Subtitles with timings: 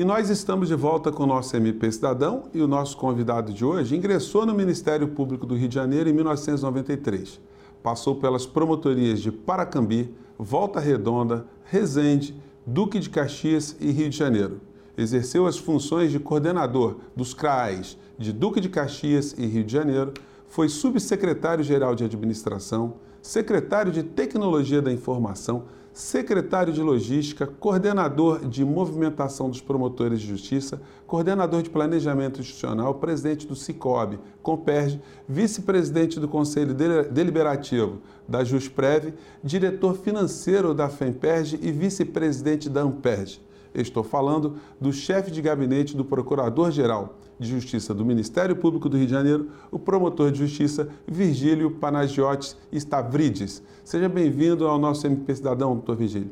[0.00, 3.66] E nós estamos de volta com o nosso MP Cidadão e o nosso convidado de
[3.66, 7.38] hoje ingressou no Ministério Público do Rio de Janeiro em 1993.
[7.82, 12.34] Passou pelas promotorias de Paracambi, Volta Redonda, Resende,
[12.64, 14.62] Duque de Caxias e Rio de Janeiro.
[14.96, 20.14] Exerceu as funções de coordenador dos CRAs de Duque de Caxias e Rio de Janeiro,
[20.46, 29.50] foi subsecretário-geral de Administração, secretário de Tecnologia da Informação, secretário de Logística, coordenador de Movimentação
[29.50, 36.74] dos Promotores de Justiça, coordenador de Planejamento Institucional, presidente do Cicobi, Comperge, vice-presidente do Conselho
[36.74, 43.40] Deliberativo da Jusprev, diretor financeiro da FEMPERGE e vice-presidente da AMPERGE.
[43.74, 49.06] Estou falando do chefe de gabinete do Procurador-Geral de Justiça do Ministério Público do Rio
[49.06, 53.62] de Janeiro, o promotor de justiça Virgílio Panagiotis Stavrides.
[53.82, 56.30] Seja bem-vindo ao nosso MP Cidadão, doutor Virgílio.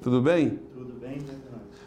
[0.00, 0.60] Tudo bem?
[0.74, 1.18] Tudo bem,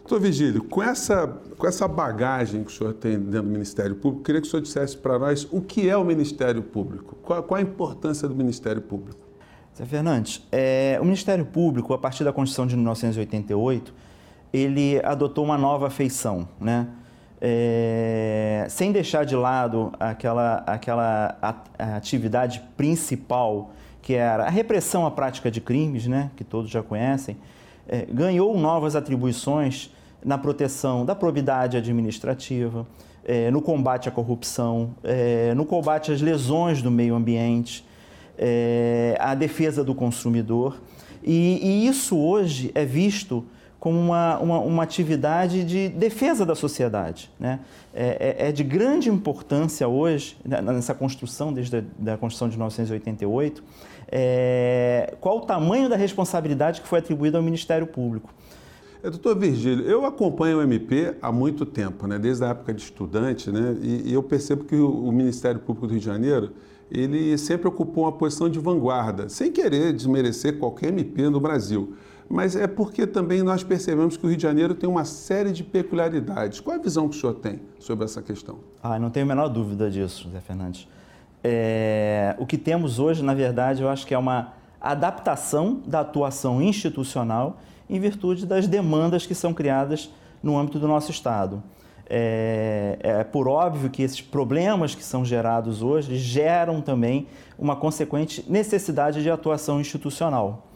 [0.10, 4.24] Doutor Virgílio, com essa, com essa bagagem que o senhor tem dentro do Ministério Público,
[4.24, 7.60] queria que o senhor dissesse para nós o que é o Ministério Público, qual, qual
[7.60, 9.20] a importância do Ministério Público.
[9.78, 13.94] Zé Fernandes, é, o Ministério Público, a partir da Constituição de 1988,
[14.54, 16.88] ele adotou uma nova feição, né?
[17.42, 21.38] É, sem deixar de lado aquela, aquela
[21.78, 27.38] atividade principal que era a repressão à prática de crimes, né, que todos já conhecem,
[27.88, 29.90] é, ganhou novas atribuições
[30.24, 32.86] na proteção da probidade administrativa,
[33.24, 37.86] é, no combate à corrupção, é, no combate às lesões do meio ambiente,
[38.38, 40.78] é, a defesa do consumidor.
[41.24, 43.46] E, e isso hoje é visto
[43.80, 47.32] como uma, uma, uma, atividade de defesa da sociedade.
[47.40, 47.60] Né?
[47.94, 52.58] É, é, é de grande importância hoje, né, nessa construção, desde a da Constituição de
[52.58, 53.64] 1988,
[54.12, 58.34] é, qual o tamanho da responsabilidade que foi atribuída ao Ministério Público.
[59.02, 62.82] É, doutor Virgílio, eu acompanho o MP há muito tempo, né, desde a época de
[62.82, 66.52] estudante, né, e, e eu percebo que o, o Ministério Público do Rio de Janeiro
[66.92, 71.94] ele sempre ocupou uma posição de vanguarda, sem querer desmerecer qualquer MP no Brasil
[72.30, 75.64] mas é porque também nós percebemos que o Rio de Janeiro tem uma série de
[75.64, 76.60] peculiaridades.
[76.60, 78.60] Qual a visão que o senhor tem sobre essa questão?
[78.84, 80.88] Ah, não tenho a menor dúvida disso, José Fernandes.
[81.44, 86.62] É, o que temos hoje, na verdade, eu acho que é uma adaptação da atuação
[86.62, 90.12] institucional em virtude das demandas que são criadas
[90.44, 91.64] no âmbito do nosso Estado.
[92.12, 98.44] É, é, por óbvio que esses problemas que são gerados hoje geram também uma consequente
[98.50, 100.69] necessidade de atuação institucional.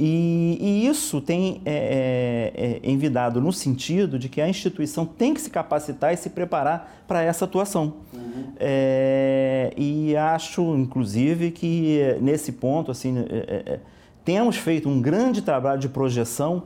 [0.00, 5.34] E, e isso tem é, é, é, envidado no sentido de que a instituição tem
[5.34, 7.94] que se capacitar e se preparar para essa atuação.
[8.14, 8.52] Uhum.
[8.60, 13.80] É, e acho, inclusive, que nesse ponto, assim, é, é,
[14.24, 16.62] temos feito um grande trabalho de projeção,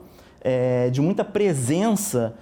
[0.91, 2.34] de muita presença,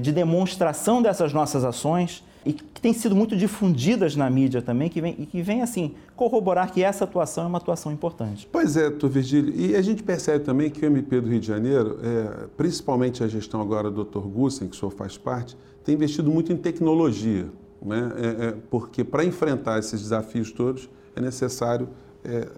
[0.00, 5.00] de demonstração dessas nossas ações e que têm sido muito difundidas na mídia também, que
[5.00, 8.48] vem, e que vem assim corroborar que essa atuação é uma atuação importante.
[8.50, 11.46] Pois é, doutor Virgílio, e a gente percebe também que o MP do Rio de
[11.46, 14.20] Janeiro, é, principalmente a gestão agora do Dr.
[14.20, 17.48] Gussen, que o senhor faz parte, tem investido muito em tecnologia,
[17.82, 18.12] né?
[18.16, 21.88] É, é, porque para enfrentar esses desafios todos é necessário
[22.22, 22.48] é,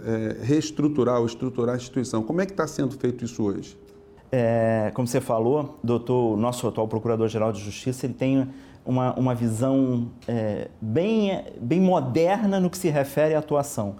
[0.40, 2.22] é, reestruturar ou estruturar a instituição.
[2.22, 3.76] Como é que está sendo feito isso hoje?
[4.30, 8.48] É, como você falou, doutor, nosso atual Procurador-Geral de Justiça, ele tem
[8.84, 13.96] uma, uma visão é, bem, bem moderna no que se refere à atuação.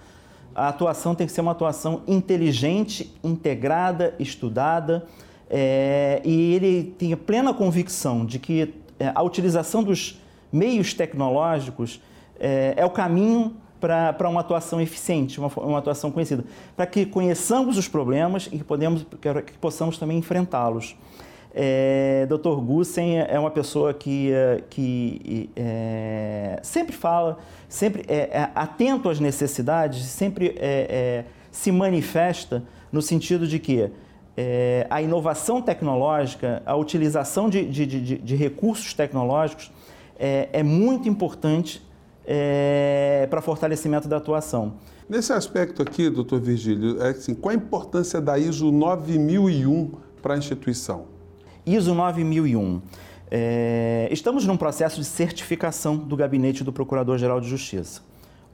[0.55, 5.07] A atuação tem que ser uma atuação inteligente, integrada, estudada,
[5.49, 10.21] é, e ele tem a plena convicção de que é, a utilização dos
[10.53, 12.01] meios tecnológicos
[12.39, 16.45] é, é o caminho para uma atuação eficiente, uma, uma atuação conhecida,
[16.77, 20.97] para que conheçamos os problemas e que, podemos, que possamos também enfrentá-los.
[21.55, 22.61] É, Dr.
[22.61, 29.21] Gussen é uma pessoa que, é, que é, sempre fala, sempre é, é atento às
[29.21, 33.91] necessidades, sempre é, é, se manifesta no sentido de que
[34.89, 39.71] a inovação tecnológica, a utilização de, de, de, de recursos tecnológicos
[40.19, 41.83] é, muito importante
[43.29, 44.75] para fortalecimento da atuação.
[45.07, 49.91] Nesse aspecto aqui, doutor Virgílio, assim, qual a importância da ISO 9001
[50.23, 51.12] para a instituição?
[51.65, 52.83] ISO 9001.
[53.31, 58.03] É, estamos num processo de certificação do Gabinete do Procurador-Geral de Justiça.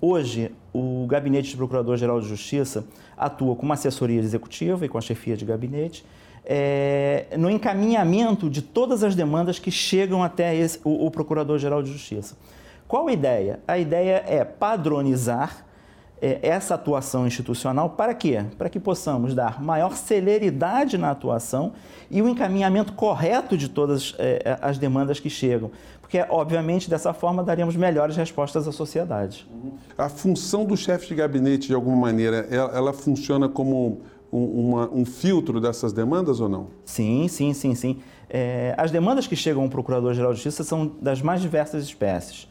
[0.01, 2.85] Hoje, o Gabinete do Procurador-Geral de Justiça
[3.17, 6.05] atua com uma assessoria executiva e com a chefia de gabinete
[6.45, 11.91] é, no encaminhamento de todas as demandas que chegam até esse, o, o Procurador-Geral de
[11.91, 12.37] Justiça.
[12.87, 13.61] Qual a ideia?
[13.67, 15.67] A ideia é padronizar
[16.21, 18.45] essa atuação institucional para quê?
[18.57, 21.73] Para que possamos dar maior celeridade na atuação
[22.11, 25.71] e o encaminhamento correto de todas é, as demandas que chegam.
[26.01, 29.47] Porque, obviamente, dessa forma daremos melhores respostas à sociedade.
[29.97, 34.01] A função do chefe de gabinete, de alguma maneira, ela, ela funciona como
[34.33, 36.69] um, uma, um, filtro dessas demandas ou não?
[36.85, 37.99] Sim, sim, sim, sim.
[38.31, 42.49] É, as demandas que chegam ao Procurador-Geral de Justiça são das mais diversas espécies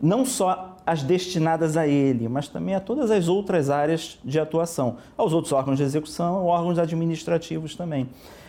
[0.00, 4.98] não só as destinadas a ele, mas também a todas as outras áreas de atuação,
[5.16, 8.08] aos outros órgãos de execução, órgãos administrativos também.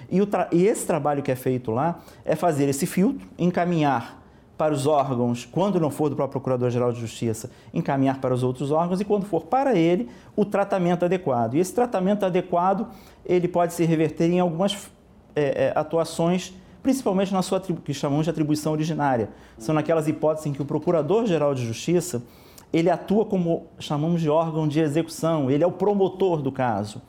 [0.10, 0.20] E,
[0.52, 4.22] e esse trabalho que é feito lá é fazer esse filtro, encaminhar
[4.58, 8.72] para os órgãos, quando não for do próprio Procurador-Geral de Justiça, encaminhar para os outros
[8.72, 11.56] órgãos e quando for para ele, o tratamento adequado.
[11.56, 12.88] E esse tratamento adequado,
[13.26, 14.90] ele pode se reverter em algumas
[15.36, 16.54] é, é, atuações
[16.88, 19.28] principalmente na sua que chamamos de atribuição originária.
[19.58, 22.24] São naquelas hipóteses em que o Procurador-Geral de Justiça
[22.72, 27.02] ele atua como chamamos de órgão de execução, ele é o promotor do caso.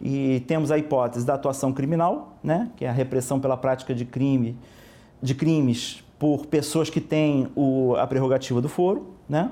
[0.00, 4.06] E temos a hipótese da atuação criminal, né, que é a repressão pela prática de
[4.06, 4.56] crime,
[5.22, 9.50] de crimes por pessoas que têm o, a prerrogativa do foro, né?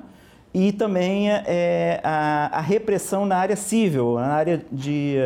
[0.54, 5.18] E também é, a, a repressão na área civil, na área de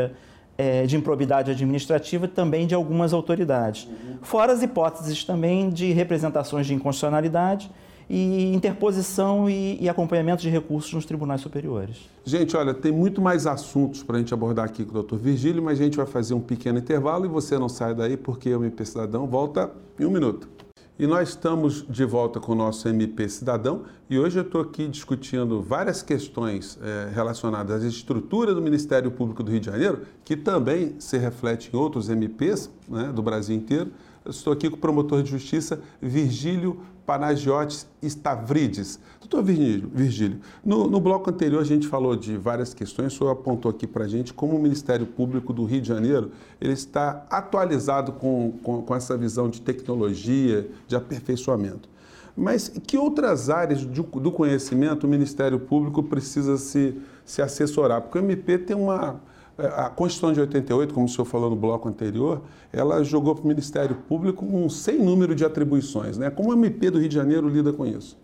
[0.58, 3.84] é, de improbidade administrativa também de algumas autoridades.
[3.84, 4.18] Uhum.
[4.20, 7.70] Fora as hipóteses também de representações de inconstitucionalidade
[8.10, 12.08] e interposição e, e, acompanhamento de recursos nos tribunais superiores.
[12.24, 15.62] Gente, olha, tem muito mais assuntos para a gente abordar aqui com o doutor Virgílio,
[15.62, 18.64] mas a gente vai fazer um pequeno intervalo e você não sai daí porque o
[18.64, 19.70] MP Cidadão volta
[20.00, 20.48] em um minuto.
[20.98, 24.88] E nós estamos de volta com o nosso MP Cidadão e hoje eu estou aqui
[24.88, 30.36] discutindo várias questões é, relacionadas à estrutura do Ministério Público do Rio de Janeiro, que
[30.36, 33.92] também se reflete em outros MPs né, do Brasil inteiro.
[34.28, 39.00] Estou aqui com o promotor de justiça Virgílio Panagiotis Stavrides.
[39.18, 43.30] Doutor Virgílio, Virgílio no, no, bloco anterior a gente falou de várias questões, o senhor
[43.30, 46.30] apontou aqui para a gente como o Ministério Público do Rio de Janeiro
[46.60, 51.88] ele está atualizado com, com, com essa visão de tecnologia, de aperfeiçoamento.
[52.36, 58.02] Mas que outras áreas do, do conhecimento o Ministério Público precisa se, se assessorar?
[58.02, 59.20] Porque o MP tem uma
[59.58, 63.48] a Constituição de 88, como o senhor falou no bloco anterior, ela jogou para o
[63.48, 66.16] Ministério Público um sem número de atribuições.
[66.16, 66.30] Né?
[66.30, 68.16] Como o MP do Rio de Janeiro lida com isso?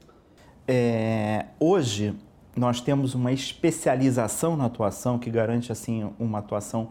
[0.66, 2.14] É, hoje,
[2.56, 6.90] nós temos uma especialização na atuação que garante assim uma atuação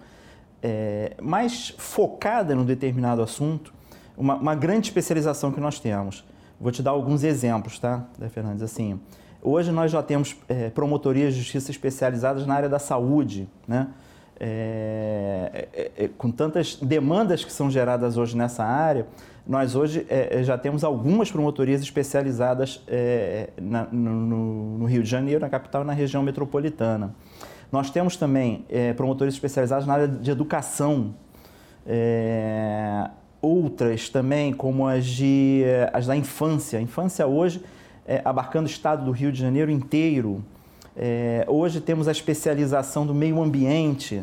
[0.62, 3.74] é, mais focada num determinado assunto,
[4.18, 6.26] uma, uma, grande especialização que nós temos.
[6.60, 8.62] Vou te dar alguns exemplos, tá, Fernandes?
[8.62, 9.00] Assim,
[9.42, 13.88] hoje nós já temos é, promotorias de justiça especializadas na área da saúde, né?
[14.40, 19.06] É, é, é, com tantas demandas que são geradas hoje nessa área,
[19.48, 25.10] nós hoje é, é já temos algumas promotorias especializadas é, na, no, no, Rio de
[25.10, 27.14] Janeiro, na capital e na região metropolitana.
[27.72, 28.66] Nós temos também
[28.96, 31.16] promotorias especializadas na área de educação,
[33.42, 36.78] outras também, como as, de, as da infância.
[36.78, 37.64] A infância hoje,
[38.24, 40.46] abarcando o estado do Rio de Janeiro inteiro,
[40.96, 44.22] é, hoje temos a especialização do meio ambiente.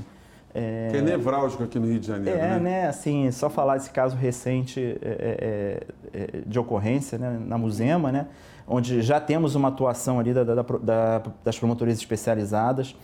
[0.55, 2.39] É, que é nevrálgico aqui no Rio de Janeiro.
[2.39, 2.59] É, né?
[2.59, 8.11] né assim, só falar desse caso recente é, é, é, de ocorrência né, na Musema,
[8.11, 8.27] né,
[8.67, 12.97] onde já temos uma atuação ali da, da, da, das promotorias especializadas.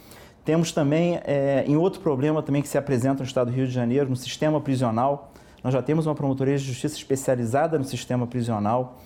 [0.44, 3.72] Temos também, é, em outro problema também que se apresenta no estado do Rio de
[3.72, 5.32] Janeiro, no sistema prisional,
[5.62, 9.00] nós já temos uma promotoria de justiça especializada no sistema prisional.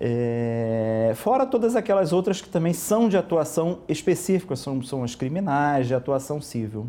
[0.00, 5.88] É, fora todas aquelas outras que também são de atuação específica, são, são as criminais,
[5.88, 6.86] de atuação civil.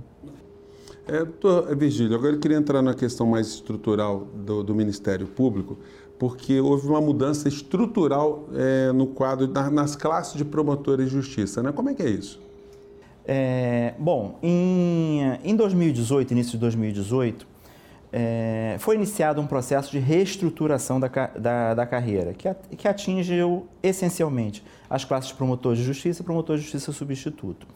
[1.08, 5.80] É, doutor Virgílio, agora eu queria entrar na questão mais estrutural do, do Ministério Público,
[6.20, 11.64] porque houve uma mudança estrutural é, no quadro, na, nas classes de promotores de justiça.
[11.64, 11.72] Né?
[11.72, 12.40] Como é que é isso?
[13.26, 17.48] É, bom, em, em 2018, início de 2018,
[18.12, 24.64] é, foi iniciado um processo de reestruturação da, da, da carreira, que, que atingiu essencialmente
[24.90, 27.68] as classes promotor de justiça e promotor de justiça substituto.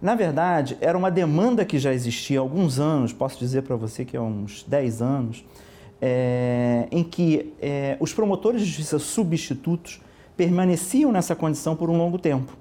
[0.00, 4.04] Na verdade, era uma demanda que já existia há alguns anos, posso dizer para você
[4.04, 5.44] que há uns 10 anos,
[6.00, 10.00] é, em que é, os promotores de justiça substitutos
[10.36, 12.52] permaneciam nessa condição por um longo tempo,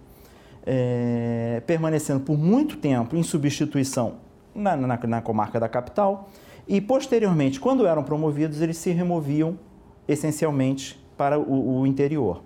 [0.65, 4.15] é, permanecendo por muito tempo em substituição
[4.53, 6.29] na, na, na comarca da capital
[6.67, 9.57] e, posteriormente, quando eram promovidos, eles se removiam
[10.07, 12.41] essencialmente para o, o interior.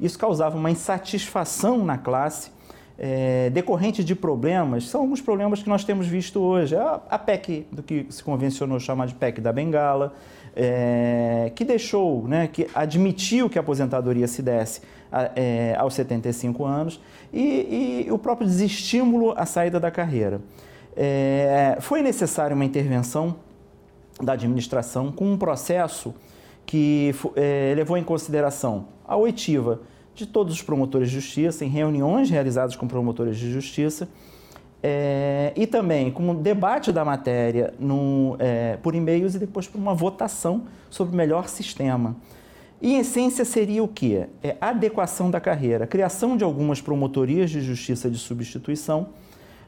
[0.00, 2.50] Isso causava uma insatisfação na classe
[2.98, 6.76] é, decorrente de problemas, são alguns problemas que nós temos visto hoje.
[6.76, 10.14] A, a PEC, do que se convencionou chamar de PEC da Bengala,
[10.54, 14.80] é, que deixou, né, que admitiu que a aposentadoria se desse
[15.34, 17.00] é, aos 75 anos
[17.32, 20.40] e, e, o próprio desestímulo à saída da carreira.
[20.96, 23.36] É, foi necessária uma intervenção
[24.22, 26.14] da administração com um processo
[26.66, 29.80] que é, levou em consideração a oitiva
[30.14, 34.08] de todos os promotores de justiça, em reuniões realizadas com promotores de justiça,
[34.82, 39.78] é, e também com o debate da matéria no, é, por e-mails e depois por
[39.78, 42.16] uma votação sobre o melhor sistema.
[42.82, 44.26] E, em essência, seria o quê?
[44.42, 49.08] É adequação da carreira, criação de algumas promotorias de justiça de substituição,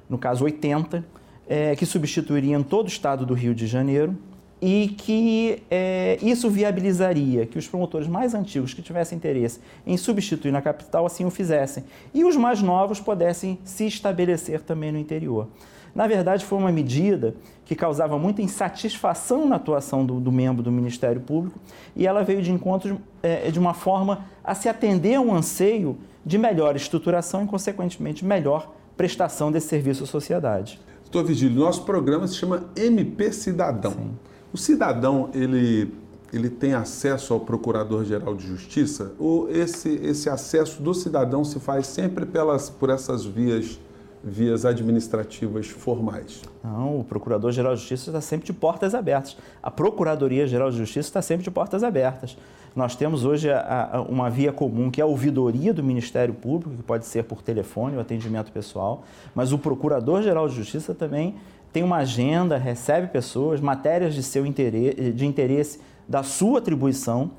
[0.08, 1.02] no caso 80,
[1.48, 4.14] é, que substituiriam todo o estado do Rio de Janeiro,
[4.60, 10.50] e que é, isso viabilizaria que os promotores mais antigos que tivessem interesse em substituir
[10.50, 11.84] na capital assim o fizessem
[12.14, 15.48] e os mais novos pudessem se estabelecer também no interior.
[15.94, 17.34] Na verdade, foi uma medida
[17.64, 21.58] que causava muita insatisfação na atuação do, do membro do Ministério Público
[21.94, 25.96] e ela veio de encontro é, de uma forma a se atender a um anseio
[26.24, 30.78] de melhor estruturação e, consequentemente, melhor prestação desse serviço à sociedade.
[31.04, 33.92] Doutor Vigílio, nosso programa se chama MP Cidadão.
[33.92, 34.10] Sim.
[34.52, 35.92] O cidadão, ele,
[36.32, 41.86] ele tem acesso ao Procurador-Geral de Justiça ou esse, esse acesso do cidadão se faz
[41.86, 43.78] sempre pelas, por essas vias
[44.26, 46.42] vias administrativas formais?
[46.64, 49.36] Não, o Procurador-Geral de Justiça está sempre de portas abertas.
[49.62, 52.36] A Procuradoria-Geral de Justiça está sempre de portas abertas.
[52.74, 56.76] Nós temos hoje a, a, uma via comum, que é a ouvidoria do Ministério Público,
[56.76, 61.36] que pode ser por telefone ou atendimento pessoal, mas o Procurador-Geral de Justiça também
[61.72, 67.30] tem uma agenda, recebe pessoas, matérias de seu interesse, de interesse da sua atribuição.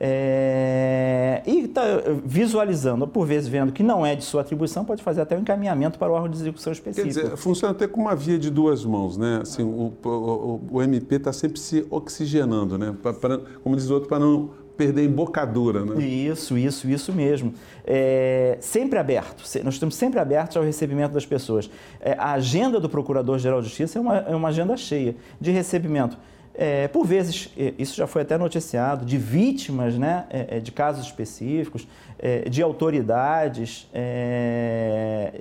[0.00, 1.82] É, e está
[2.24, 5.98] visualizando, por vezes vendo que não é de sua atribuição, pode fazer até um encaminhamento
[5.98, 7.12] para o órgão de execução específico.
[7.12, 9.40] Quer dizer, funciona até como uma via de duas mãos, né?
[9.42, 12.94] Assim, o, o, o MP está sempre se oxigenando, né?
[13.02, 16.02] Pra, pra, como diz o outro, para não perder embocadura, né?
[16.02, 17.52] Isso, isso, isso mesmo.
[17.84, 21.68] É, sempre aberto, nós estamos sempre abertos ao recebimento das pessoas.
[22.00, 26.16] É, a agenda do Procurador-Geral de Justiça é uma, é uma agenda cheia de recebimento.
[26.54, 31.06] É, por vezes, isso já foi até noticiado, de vítimas né, é, é, de casos
[31.06, 31.86] específicos,
[32.18, 33.88] é, de autoridades,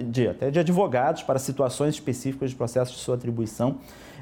[0.06, 3.78] de, até de advogados para situações específicas de processos de sua atribuição.